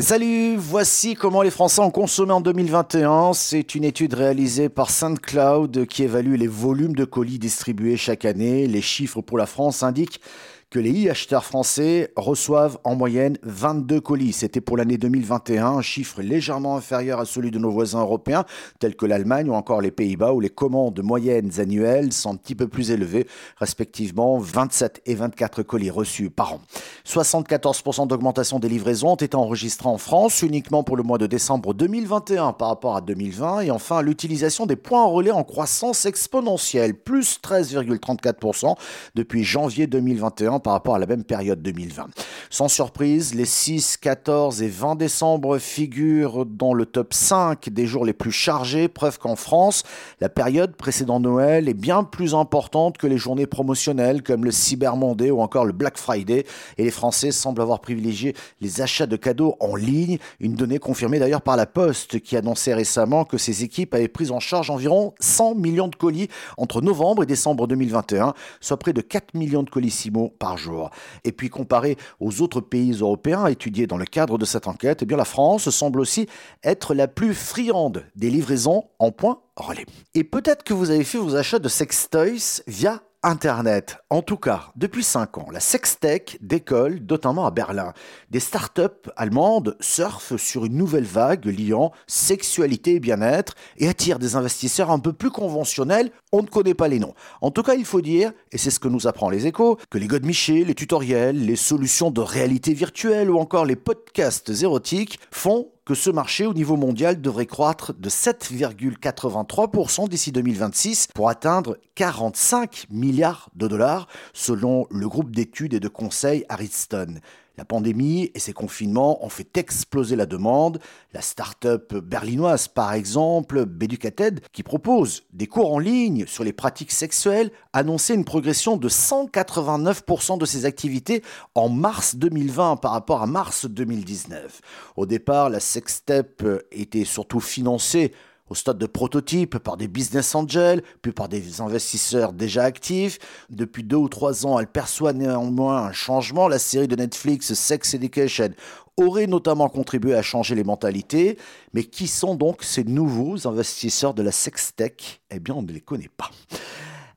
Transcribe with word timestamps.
Salut, 0.00 0.56
voici 0.56 1.14
comment 1.14 1.42
les 1.42 1.50
Français 1.50 1.82
ont 1.82 1.90
consommé 1.90 2.32
en 2.32 2.40
2021. 2.40 3.34
C'est 3.34 3.74
une 3.74 3.84
étude 3.84 4.14
réalisée 4.14 4.70
par 4.70 4.88
SoundCloud 4.88 5.84
qui 5.84 6.02
évalue 6.02 6.36
les 6.36 6.46
volumes 6.46 6.94
de 6.94 7.04
colis 7.04 7.38
distribués 7.38 7.98
chaque 7.98 8.24
année. 8.24 8.66
Les 8.66 8.80
chiffres 8.80 9.20
pour 9.20 9.36
la 9.36 9.44
France 9.44 9.82
indiquent 9.82 10.22
que 10.72 10.78
les 10.78 11.06
e-acheteurs 11.06 11.44
français 11.44 12.10
reçoivent 12.16 12.78
en 12.82 12.94
moyenne 12.94 13.36
22 13.42 14.00
colis. 14.00 14.32
C'était 14.32 14.62
pour 14.62 14.78
l'année 14.78 14.96
2021, 14.96 15.66
un 15.66 15.82
chiffre 15.82 16.22
légèrement 16.22 16.78
inférieur 16.78 17.20
à 17.20 17.26
celui 17.26 17.50
de 17.50 17.58
nos 17.58 17.70
voisins 17.70 18.00
européens, 18.00 18.46
tels 18.78 18.96
que 18.96 19.04
l'Allemagne 19.04 19.50
ou 19.50 19.52
encore 19.52 19.82
les 19.82 19.90
Pays-Bas, 19.90 20.32
où 20.32 20.40
les 20.40 20.48
commandes 20.48 20.98
moyennes 21.02 21.50
annuelles 21.60 22.14
sont 22.14 22.32
un 22.32 22.36
petit 22.36 22.54
peu 22.54 22.68
plus 22.68 22.90
élevées, 22.90 23.26
respectivement 23.58 24.38
27 24.38 25.02
et 25.04 25.14
24 25.14 25.62
colis 25.62 25.90
reçus 25.90 26.30
par 26.30 26.54
an. 26.54 26.60
74% 27.06 28.06
d'augmentation 28.06 28.58
des 28.58 28.70
livraisons 28.70 29.12
ont 29.12 29.16
été 29.16 29.36
enregistrées 29.36 29.90
en 29.90 29.98
France, 29.98 30.40
uniquement 30.40 30.84
pour 30.84 30.96
le 30.96 31.02
mois 31.02 31.18
de 31.18 31.26
décembre 31.26 31.74
2021 31.74 32.54
par 32.54 32.68
rapport 32.68 32.96
à 32.96 33.02
2020. 33.02 33.60
Et 33.60 33.70
enfin, 33.70 34.00
l'utilisation 34.00 34.64
des 34.64 34.76
points 34.76 35.04
relais 35.04 35.32
en 35.32 35.44
croissance 35.44 36.06
exponentielle, 36.06 36.94
plus 36.94 37.38
13,34% 37.42 38.74
depuis 39.14 39.44
janvier 39.44 39.86
2021 39.86 40.61
par 40.62 40.72
rapport 40.72 40.94
à 40.94 40.98
la 40.98 41.06
même 41.06 41.24
période 41.24 41.62
2020. 41.62 42.06
Sans 42.50 42.68
surprise, 42.68 43.34
les 43.34 43.44
6, 43.44 43.96
14 43.96 44.62
et 44.62 44.68
20 44.68 44.96
décembre 44.96 45.58
figurent 45.58 46.46
dans 46.46 46.74
le 46.74 46.86
top 46.86 47.14
5 47.14 47.68
des 47.70 47.86
jours 47.86 48.04
les 48.04 48.12
plus 48.12 48.32
chargés, 48.32 48.88
preuve 48.88 49.18
qu'en 49.18 49.36
France, 49.36 49.82
la 50.20 50.28
période 50.28 50.76
précédant 50.76 51.20
Noël 51.20 51.68
est 51.68 51.74
bien 51.74 52.04
plus 52.04 52.34
importante 52.34 52.98
que 52.98 53.06
les 53.06 53.18
journées 53.18 53.46
promotionnelles 53.46 54.22
comme 54.22 54.44
le 54.44 54.50
Cyber 54.50 54.96
Monday 54.96 55.30
ou 55.30 55.40
encore 55.40 55.64
le 55.64 55.72
Black 55.72 55.98
Friday 55.98 56.44
et 56.78 56.84
les 56.84 56.90
Français 56.90 57.32
semblent 57.32 57.62
avoir 57.62 57.80
privilégié 57.80 58.34
les 58.60 58.80
achats 58.80 59.06
de 59.06 59.16
cadeaux 59.16 59.56
en 59.60 59.74
ligne, 59.74 60.18
une 60.40 60.54
donnée 60.54 60.78
confirmée 60.78 61.18
d'ailleurs 61.18 61.42
par 61.42 61.56
la 61.56 61.66
Poste 61.66 62.20
qui 62.20 62.36
annonçait 62.36 62.74
récemment 62.74 63.24
que 63.24 63.38
ses 63.38 63.64
équipes 63.64 63.94
avaient 63.94 64.08
pris 64.08 64.30
en 64.30 64.40
charge 64.40 64.70
environ 64.70 65.14
100 65.20 65.54
millions 65.54 65.88
de 65.88 65.96
colis 65.96 66.28
entre 66.58 66.80
novembre 66.80 67.22
et 67.22 67.26
décembre 67.26 67.66
2021, 67.66 68.34
soit 68.60 68.78
près 68.78 68.92
de 68.92 69.00
4 69.00 69.34
millions 69.34 69.62
de 69.62 69.70
colis 69.70 69.90
CIMO 69.90 70.32
jour. 70.56 70.90
Et 71.24 71.32
puis 71.32 71.48
comparé 71.48 71.96
aux 72.20 72.42
autres 72.42 72.60
pays 72.60 72.92
européens 72.92 73.46
étudiés 73.46 73.86
dans 73.86 73.96
le 73.96 74.04
cadre 74.04 74.38
de 74.38 74.44
cette 74.44 74.68
enquête, 74.68 75.02
eh 75.02 75.06
bien 75.06 75.16
la 75.16 75.24
France 75.24 75.70
semble 75.70 76.00
aussi 76.00 76.26
être 76.62 76.94
la 76.94 77.08
plus 77.08 77.34
friande 77.34 78.04
des 78.16 78.30
livraisons 78.30 78.84
en 78.98 79.10
points 79.10 79.40
relais. 79.56 79.86
Et 80.14 80.24
peut-être 80.24 80.64
que 80.64 80.74
vous 80.74 80.90
avez 80.90 81.04
fait 81.04 81.18
vos 81.18 81.36
achats 81.36 81.58
de 81.58 81.68
sextoys 81.68 82.62
via 82.66 83.02
Internet. 83.24 83.98
En 84.10 84.20
tout 84.20 84.36
cas, 84.36 84.72
depuis 84.74 85.04
5 85.04 85.38
ans, 85.38 85.46
la 85.52 85.60
sextech 85.60 86.38
décolle, 86.40 87.00
notamment 87.08 87.46
à 87.46 87.52
Berlin. 87.52 87.92
Des 88.30 88.40
startups 88.40 89.10
allemandes 89.16 89.76
surfent 89.78 90.36
sur 90.36 90.64
une 90.64 90.76
nouvelle 90.76 91.04
vague 91.04 91.46
liant 91.46 91.92
sexualité 92.08 92.96
et 92.96 93.00
bien-être 93.00 93.54
et 93.76 93.88
attirent 93.88 94.18
des 94.18 94.34
investisseurs 94.34 94.90
un 94.90 94.98
peu 94.98 95.12
plus 95.12 95.30
conventionnels. 95.30 96.10
On 96.32 96.42
ne 96.42 96.48
connaît 96.48 96.74
pas 96.74 96.88
les 96.88 96.98
noms. 96.98 97.14
En 97.40 97.52
tout 97.52 97.62
cas, 97.62 97.74
il 97.74 97.84
faut 97.84 98.00
dire, 98.00 98.32
et 98.50 98.58
c'est 98.58 98.70
ce 98.70 98.80
que 98.80 98.88
nous 98.88 99.06
apprend 99.06 99.30
les 99.30 99.46
échos, 99.46 99.78
que 99.88 99.98
les 99.98 100.08
godemichés, 100.08 100.64
les 100.64 100.74
tutoriels, 100.74 101.46
les 101.46 101.56
solutions 101.56 102.10
de 102.10 102.20
réalité 102.20 102.74
virtuelle 102.74 103.30
ou 103.30 103.38
encore 103.38 103.66
les 103.66 103.76
podcasts 103.76 104.50
érotiques 104.50 105.20
font 105.30 105.68
que 105.84 105.94
ce 105.94 106.10
marché 106.10 106.46
au 106.46 106.54
niveau 106.54 106.76
mondial 106.76 107.20
devrait 107.20 107.46
croître 107.46 107.92
de 107.94 108.08
7,83% 108.08 110.08
d'ici 110.08 110.32
2026 110.32 111.08
pour 111.14 111.28
atteindre 111.28 111.76
45 111.96 112.86
milliards 112.90 113.50
de 113.56 113.66
dollars 113.66 114.06
selon 114.32 114.86
le 114.90 115.08
groupe 115.08 115.34
d'études 115.34 115.74
et 115.74 115.80
de 115.80 115.88
conseils 115.88 116.44
Ariston. 116.48 117.20
La 117.58 117.64
pandémie 117.64 118.30
et 118.34 118.38
ses 118.38 118.52
confinements 118.52 119.24
ont 119.24 119.28
fait 119.28 119.56
exploser 119.58 120.16
la 120.16 120.26
demande. 120.26 120.80
La 121.12 121.20
start-up 121.20 121.94
berlinoise, 121.94 122.68
par 122.68 122.94
exemple, 122.94 123.66
Beducated, 123.66 124.40
qui 124.52 124.62
propose 124.62 125.24
des 125.32 125.46
cours 125.46 125.72
en 125.74 125.78
ligne 125.78 126.26
sur 126.26 126.44
les 126.44 126.52
pratiques 126.52 126.92
sexuelles, 126.92 127.50
annonçait 127.72 128.14
une 128.14 128.24
progression 128.24 128.76
de 128.76 128.88
189% 128.88 130.38
de 130.38 130.46
ses 130.46 130.64
activités 130.64 131.22
en 131.54 131.68
mars 131.68 132.16
2020 132.16 132.76
par 132.76 132.92
rapport 132.92 133.22
à 133.22 133.26
mars 133.26 133.66
2019. 133.66 134.60
Au 134.96 135.06
départ, 135.06 135.50
la 135.50 135.60
sextep 135.60 136.42
était 136.70 137.04
surtout 137.04 137.40
financée 137.40 138.12
au 138.52 138.54
stade 138.54 138.76
de 138.76 138.86
prototype 138.86 139.56
par 139.56 139.78
des 139.78 139.88
business 139.88 140.34
angels, 140.34 140.82
puis 141.00 141.12
par 141.12 141.28
des 141.28 141.62
investisseurs 141.62 142.34
déjà 142.34 142.64
actifs. 142.64 143.18
Depuis 143.48 143.82
deux 143.82 143.96
ou 143.96 144.08
trois 144.10 144.44
ans, 144.46 144.58
elle 144.60 144.66
perçoit 144.66 145.14
néanmoins 145.14 145.86
un 145.86 145.92
changement. 145.92 146.48
La 146.48 146.58
série 146.58 146.86
de 146.86 146.94
Netflix 146.94 147.54
Sex 147.54 147.94
Education 147.94 148.50
aurait 148.98 149.26
notamment 149.26 149.70
contribué 149.70 150.14
à 150.14 150.20
changer 150.20 150.54
les 150.54 150.64
mentalités. 150.64 151.38
Mais 151.72 151.84
qui 151.84 152.06
sont 152.06 152.34
donc 152.34 152.62
ces 152.62 152.84
nouveaux 152.84 153.48
investisseurs 153.48 154.12
de 154.12 154.22
la 154.22 154.32
sextech? 154.32 155.22
Eh 155.30 155.40
bien, 155.40 155.54
on 155.54 155.62
ne 155.62 155.72
les 155.72 155.80
connaît 155.80 156.10
pas. 156.14 156.30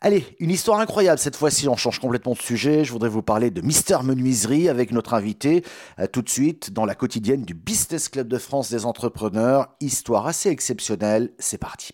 Allez, 0.05 0.23
une 0.39 0.51
histoire 0.51 0.79
incroyable 0.79 1.17
cette 1.17 1.35
fois-ci, 1.35 1.67
on 1.67 1.75
change 1.75 1.97
complètement 1.97 2.33
de 2.33 2.37
sujet. 2.37 2.85
Je 2.85 2.91
voudrais 2.91 3.09
vous 3.09 3.23
parler 3.23 3.49
de 3.49 3.61
Mister 3.61 3.97
Menuiserie 4.03 4.69
avec 4.69 4.91
notre 4.91 5.15
invité 5.15 5.63
euh, 5.97 6.05
tout 6.05 6.21
de 6.21 6.29
suite 6.29 6.71
dans 6.71 6.85
la 6.85 6.93
quotidienne 6.93 7.41
du 7.41 7.55
Business 7.55 8.07
Club 8.07 8.27
de 8.27 8.37
France 8.37 8.69
des 8.69 8.85
entrepreneurs. 8.85 9.69
Histoire 9.81 10.27
assez 10.27 10.49
exceptionnelle, 10.49 11.31
c'est 11.39 11.57
parti. 11.57 11.89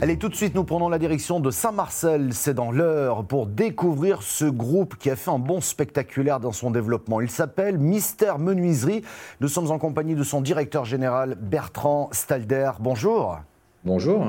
Allez, 0.00 0.16
tout 0.16 0.30
de 0.30 0.34
suite, 0.34 0.54
nous 0.54 0.64
prenons 0.64 0.88
la 0.88 0.98
direction 0.98 1.38
de 1.38 1.50
Saint-Marcel, 1.50 2.32
c'est 2.32 2.54
dans 2.54 2.70
l'heure, 2.70 3.26
pour 3.26 3.46
découvrir 3.46 4.22
ce 4.22 4.46
groupe 4.46 4.96
qui 4.96 5.10
a 5.10 5.16
fait 5.16 5.30
un 5.30 5.38
bond 5.38 5.60
spectaculaire 5.60 6.40
dans 6.40 6.52
son 6.52 6.70
développement. 6.70 7.20
Il 7.20 7.30
s'appelle 7.30 7.76
Mister 7.76 8.32
Menuiserie. 8.38 9.02
Nous 9.42 9.48
sommes 9.48 9.70
en 9.70 9.78
compagnie 9.78 10.14
de 10.14 10.24
son 10.24 10.40
directeur 10.40 10.86
général, 10.86 11.34
Bertrand 11.38 12.08
Stalder. 12.12 12.70
Bonjour. 12.80 13.40
Bonjour. 13.84 14.24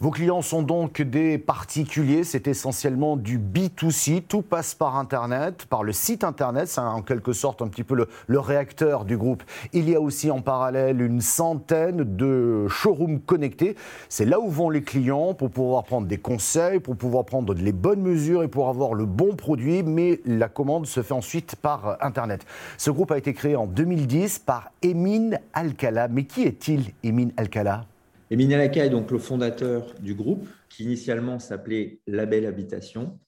Vos 0.00 0.12
clients 0.12 0.42
sont 0.42 0.62
donc 0.62 1.02
des 1.02 1.38
particuliers, 1.38 2.22
c'est 2.22 2.46
essentiellement 2.46 3.16
du 3.16 3.36
B2C, 3.36 4.22
tout 4.22 4.42
passe 4.42 4.72
par 4.72 4.96
Internet, 4.96 5.66
par 5.68 5.82
le 5.82 5.92
site 5.92 6.22
Internet, 6.22 6.68
c'est 6.68 6.80
en 6.80 7.02
quelque 7.02 7.32
sorte 7.32 7.62
un 7.62 7.66
petit 7.66 7.82
peu 7.82 7.96
le, 8.28 8.38
réacteur 8.38 9.04
du 9.04 9.16
groupe. 9.16 9.42
Il 9.72 9.90
y 9.90 9.96
a 9.96 10.00
aussi 10.00 10.30
en 10.30 10.40
parallèle 10.40 11.02
une 11.02 11.20
centaine 11.20 12.04
de 12.16 12.68
showrooms 12.68 13.18
connectés, 13.18 13.74
c'est 14.08 14.24
là 14.24 14.38
où 14.38 14.48
vont 14.48 14.70
les 14.70 14.82
clients 14.82 15.34
pour 15.34 15.50
pouvoir 15.50 15.82
prendre 15.82 16.06
des 16.06 16.18
conseils, 16.18 16.78
pour 16.78 16.94
pouvoir 16.94 17.24
prendre 17.24 17.52
les 17.52 17.72
bonnes 17.72 18.02
mesures 18.02 18.44
et 18.44 18.48
pour 18.48 18.68
avoir 18.68 18.94
le 18.94 19.04
bon 19.04 19.34
produit, 19.34 19.82
mais 19.82 20.20
la 20.24 20.48
commande 20.48 20.86
se 20.86 21.02
fait 21.02 21.14
ensuite 21.14 21.56
par 21.56 21.96
Internet. 22.00 22.46
Ce 22.76 22.92
groupe 22.92 23.10
a 23.10 23.18
été 23.18 23.34
créé 23.34 23.56
en 23.56 23.66
2010 23.66 24.38
par 24.38 24.70
Emin 24.84 25.30
Alcala, 25.54 26.06
mais 26.06 26.22
qui 26.22 26.44
est-il 26.44 26.92
Emin 27.02 27.30
Alcala? 27.36 27.84
Émile 28.30 28.52
Alaka 28.52 28.84
est 28.84 28.90
donc 28.90 29.10
le 29.10 29.18
fondateur 29.18 29.94
du 30.00 30.14
groupe 30.14 30.46
qui 30.68 30.84
initialement 30.84 31.38
s'appelait 31.38 32.00
Label 32.06 32.44
Habitation 32.44 33.18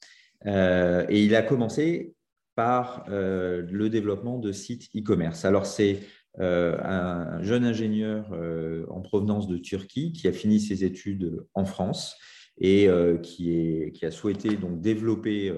euh, 0.47 1.07
et 1.09 1.25
il 1.25 1.35
a 1.35 1.43
commencé 1.43 2.15
par 2.55 3.07
euh, 3.09 3.63
le 3.71 3.89
développement 3.89 4.39
de 4.39 4.53
sites 4.53 4.91
e-commerce. 4.95 5.47
Alors 5.47 5.65
c'est 5.65 6.01
euh, 6.39 6.77
un 6.83 7.43
jeune 7.43 7.65
ingénieur 7.65 8.31
en 8.89 9.01
provenance 9.01 9.49
de 9.49 9.57
Turquie 9.57 10.13
qui 10.13 10.29
a 10.29 10.33
fini 10.33 10.61
ses 10.61 10.85
études 10.85 11.45
en 11.55 11.65
France 11.65 12.17
et 12.63 12.91
qui, 13.23 13.91
qui, 13.95 14.05
a 14.05 14.11
souhaité 14.11 14.55
donc 14.57 14.83
développer 14.83 15.51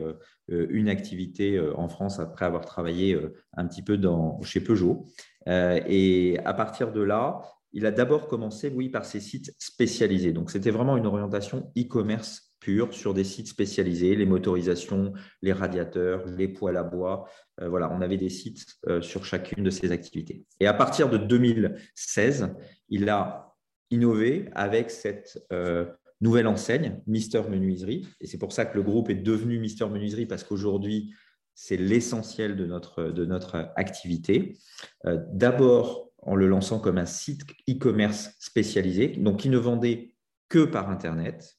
une 0.47 0.88
activité 0.88 1.60
en 1.75 1.88
France 1.88 2.20
après 2.20 2.44
avoir 2.44 2.64
travaillé 2.64 3.19
un 3.56 3.66
petit 3.66 3.82
peu 3.82 3.98
dans, 3.98 4.41
chez 4.42 4.60
Peugeot. 4.60 5.04
et 5.48 6.38
à 6.44 6.54
partir 6.54 6.92
de 6.92 7.00
là, 7.00 7.42
il 7.72 7.86
a 7.86 7.90
d'abord 7.90 8.28
commencé, 8.28 8.70
oui, 8.74 8.88
par 8.88 9.04
ses 9.04 9.20
sites 9.20 9.54
spécialisés. 9.58 10.32
Donc, 10.32 10.50
c'était 10.50 10.70
vraiment 10.70 10.96
une 10.96 11.06
orientation 11.06 11.72
e-commerce 11.76 12.52
pure 12.60 12.92
sur 12.94 13.12
des 13.12 13.24
sites 13.24 13.48
spécialisés, 13.48 14.14
les 14.14 14.26
motorisations, 14.26 15.12
les 15.42 15.52
radiateurs, 15.52 16.24
les 16.26 16.48
poêles 16.48 16.76
à 16.76 16.84
bois. 16.84 17.28
Euh, 17.60 17.69
voilà, 17.69 17.90
on 17.92 18.00
avait 18.00 18.16
des 18.16 18.28
sites 18.28 18.64
euh, 18.88 19.02
sur 19.02 19.24
chacune 19.24 19.64
de 19.64 19.70
ces 19.70 19.90
activités. 19.90 20.44
Et 20.60 20.66
à 20.66 20.74
partir 20.74 21.10
de 21.10 21.16
2016, 21.16 22.54
il 22.88 23.08
a 23.08 23.54
innové 23.90 24.48
avec 24.52 24.90
cette 24.90 25.44
euh, 25.52 25.86
nouvelle 26.20 26.46
enseigne, 26.46 27.00
Mister 27.06 27.42
Menuiserie. 27.48 28.06
Et 28.20 28.26
c'est 28.26 28.38
pour 28.38 28.52
ça 28.52 28.64
que 28.64 28.76
le 28.76 28.82
groupe 28.82 29.10
est 29.10 29.16
devenu 29.16 29.58
Mister 29.58 29.88
Menuiserie, 29.88 30.26
parce 30.26 30.44
qu'aujourd'hui, 30.44 31.12
c'est 31.54 31.76
l'essentiel 31.76 32.56
de 32.56 32.64
notre, 32.64 33.04
de 33.04 33.26
notre 33.26 33.72
activité. 33.76 34.56
D'abord, 35.04 36.12
en 36.22 36.34
le 36.34 36.46
lançant 36.46 36.78
comme 36.78 36.98
un 36.98 37.06
site 37.06 37.42
e-commerce 37.69 38.34
spécialisé, 38.38 39.08
donc 39.08 39.40
qui 39.40 39.48
ne 39.48 39.58
vendait 39.58 40.14
que 40.48 40.64
par 40.64 40.90
Internet. 40.90 41.58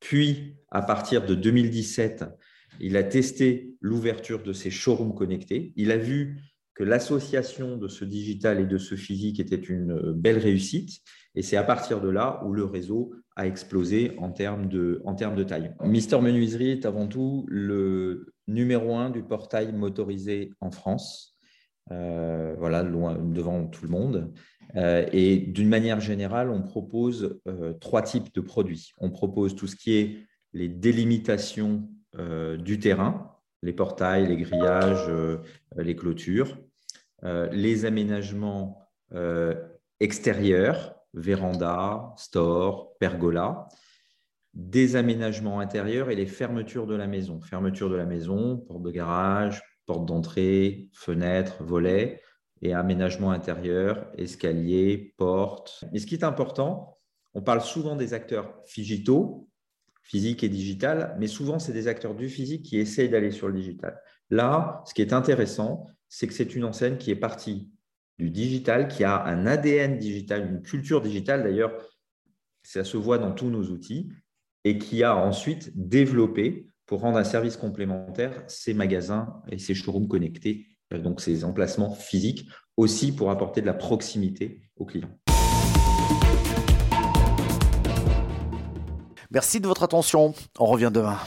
Puis, 0.00 0.56
à 0.70 0.82
partir 0.82 1.24
de 1.24 1.34
2017, 1.34 2.24
il 2.80 2.96
a 2.96 3.02
testé 3.02 3.74
l'ouverture 3.80 4.42
de 4.42 4.52
ses 4.52 4.70
showrooms 4.70 5.14
connectés. 5.14 5.72
Il 5.76 5.90
a 5.90 5.98
vu 5.98 6.40
que 6.74 6.84
l'association 6.84 7.76
de 7.76 7.88
ce 7.88 8.04
digital 8.04 8.60
et 8.60 8.66
de 8.66 8.78
ce 8.78 8.94
physique 8.94 9.40
était 9.40 9.56
une 9.56 10.12
belle 10.12 10.38
réussite. 10.38 11.00
Et 11.34 11.42
c'est 11.42 11.56
à 11.56 11.62
partir 11.62 12.00
de 12.00 12.08
là 12.08 12.42
où 12.46 12.52
le 12.52 12.64
réseau 12.64 13.12
a 13.36 13.46
explosé 13.46 14.16
en 14.18 14.30
termes 14.30 14.68
de, 14.68 15.02
en 15.04 15.14
termes 15.14 15.36
de 15.36 15.44
taille. 15.44 15.74
Mister 15.82 16.20
Menuiserie 16.20 16.70
est 16.70 16.86
avant 16.86 17.06
tout 17.06 17.44
le 17.48 18.32
numéro 18.48 18.96
un 18.96 19.10
du 19.10 19.22
portail 19.22 19.72
motorisé 19.72 20.52
en 20.60 20.70
France. 20.70 21.29
Euh, 21.92 22.54
voilà, 22.58 22.82
loin, 22.82 23.14
devant 23.14 23.66
tout 23.66 23.84
le 23.84 23.90
monde. 23.90 24.32
Euh, 24.76 25.04
et 25.12 25.38
d'une 25.38 25.68
manière 25.68 26.00
générale, 26.00 26.48
on 26.50 26.62
propose 26.62 27.40
euh, 27.48 27.72
trois 27.74 28.02
types 28.02 28.32
de 28.32 28.40
produits. 28.40 28.92
On 28.98 29.10
propose 29.10 29.56
tout 29.56 29.66
ce 29.66 29.74
qui 29.74 29.94
est 29.94 30.18
les 30.52 30.68
délimitations 30.68 31.88
du 32.58 32.80
terrain, 32.80 33.36
les 33.62 33.72
portails, 33.72 34.26
les 34.26 34.36
grillages, 34.36 35.08
les 35.76 35.94
clôtures, 35.94 36.58
les 37.22 37.84
aménagements 37.84 38.82
extérieurs, 40.00 40.96
véranda, 41.14 42.12
store, 42.16 42.98
pergola, 42.98 43.68
des 44.54 44.96
aménagements 44.96 45.60
intérieurs 45.60 46.10
et 46.10 46.16
les 46.16 46.26
fermetures 46.26 46.88
de 46.88 46.96
la 46.96 47.06
maison. 47.06 47.40
Fermeture 47.40 47.90
de 47.90 47.94
la 47.94 48.06
maison, 48.06 48.56
porte 48.56 48.82
de 48.82 48.90
garage, 48.90 49.62
porte 49.90 50.06
d'entrée, 50.06 50.88
fenêtre, 50.92 51.64
volet 51.64 52.22
et 52.62 52.74
aménagement 52.74 53.32
intérieur, 53.32 54.06
escalier, 54.16 55.14
porte. 55.16 55.82
Mais 55.90 55.98
ce 55.98 56.06
qui 56.06 56.14
est 56.14 56.22
important, 56.22 56.96
on 57.34 57.42
parle 57.42 57.60
souvent 57.60 57.96
des 57.96 58.14
acteurs 58.14 58.54
digitaux, 58.72 59.48
physique 60.04 60.44
et 60.44 60.48
digital, 60.48 61.16
mais 61.18 61.26
souvent 61.26 61.58
c'est 61.58 61.72
des 61.72 61.88
acteurs 61.88 62.14
du 62.14 62.28
physique 62.28 62.66
qui 62.66 62.78
essayent 62.78 63.08
d'aller 63.08 63.32
sur 63.32 63.48
le 63.48 63.54
digital. 63.54 64.00
Là, 64.30 64.80
ce 64.86 64.94
qui 64.94 65.02
est 65.02 65.12
intéressant, 65.12 65.88
c'est 66.08 66.28
que 66.28 66.34
c'est 66.34 66.54
une 66.54 66.62
enseigne 66.62 66.96
qui 66.96 67.10
est 67.10 67.16
partie 67.16 67.68
du 68.20 68.30
digital, 68.30 68.86
qui 68.86 69.02
a 69.02 69.24
un 69.24 69.44
ADN 69.44 69.98
digital, 69.98 70.52
une 70.52 70.62
culture 70.62 71.00
digitale 71.00 71.42
d'ailleurs, 71.42 71.72
ça 72.62 72.84
se 72.84 72.96
voit 72.96 73.18
dans 73.18 73.32
tous 73.32 73.50
nos 73.50 73.64
outils, 73.64 74.08
et 74.62 74.78
qui 74.78 75.02
a 75.02 75.16
ensuite 75.16 75.72
développé 75.74 76.69
pour 76.90 77.02
rendre 77.02 77.18
un 77.18 77.24
service 77.24 77.56
complémentaire 77.56 78.42
ces 78.48 78.74
magasins 78.74 79.40
et 79.48 79.58
ces 79.58 79.74
showrooms 79.74 80.08
connectés, 80.08 80.66
euh, 80.92 80.98
donc 80.98 81.20
ces 81.20 81.44
emplacements 81.44 81.94
physiques, 81.94 82.48
aussi 82.76 83.12
pour 83.12 83.30
apporter 83.30 83.60
de 83.60 83.66
la 83.66 83.74
proximité 83.74 84.60
aux 84.74 84.86
clients. 84.86 85.16
Merci 89.30 89.60
de 89.60 89.68
votre 89.68 89.84
attention. 89.84 90.34
On 90.58 90.66
revient 90.66 90.90
demain. 90.92 91.18